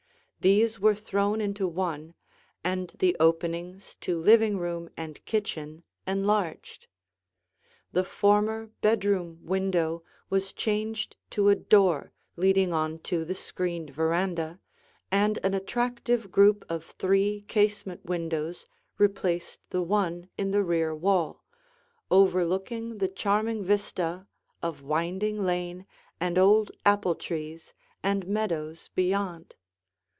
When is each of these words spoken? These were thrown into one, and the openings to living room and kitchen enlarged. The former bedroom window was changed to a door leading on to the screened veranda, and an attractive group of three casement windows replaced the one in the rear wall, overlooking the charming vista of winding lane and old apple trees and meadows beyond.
These 0.43 0.79
were 0.79 0.95
thrown 0.95 1.39
into 1.39 1.67
one, 1.67 2.15
and 2.63 2.89
the 2.97 3.15
openings 3.19 3.93
to 4.01 4.19
living 4.19 4.57
room 4.57 4.89
and 4.97 5.23
kitchen 5.25 5.83
enlarged. 6.07 6.87
The 7.91 8.03
former 8.03 8.71
bedroom 8.81 9.41
window 9.45 10.01
was 10.31 10.51
changed 10.51 11.15
to 11.29 11.49
a 11.49 11.55
door 11.55 12.11
leading 12.37 12.73
on 12.73 12.97
to 13.03 13.23
the 13.23 13.35
screened 13.35 13.91
veranda, 13.91 14.59
and 15.11 15.37
an 15.43 15.53
attractive 15.53 16.31
group 16.31 16.65
of 16.67 16.85
three 16.85 17.41
casement 17.47 18.03
windows 18.05 18.65
replaced 18.97 19.59
the 19.69 19.83
one 19.83 20.27
in 20.39 20.49
the 20.49 20.63
rear 20.63 20.95
wall, 20.95 21.43
overlooking 22.09 22.97
the 22.97 23.09
charming 23.09 23.63
vista 23.63 24.25
of 24.63 24.81
winding 24.81 25.45
lane 25.45 25.85
and 26.19 26.39
old 26.39 26.71
apple 26.83 27.13
trees 27.13 27.73
and 28.01 28.25
meadows 28.25 28.89
beyond. 28.95 29.53